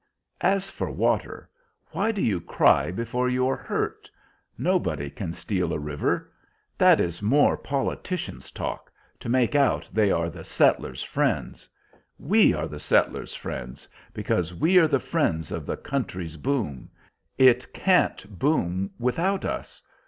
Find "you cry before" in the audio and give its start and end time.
2.23-3.29